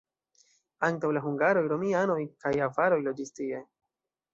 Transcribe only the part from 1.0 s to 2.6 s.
la hungaroj romianoj kaj